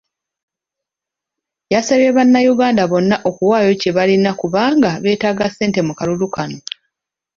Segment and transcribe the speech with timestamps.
[1.73, 6.57] Yasabye bannayuganda bonna okuwaayo kyebalina kubanga beetaaga ssente mu kalulu kano.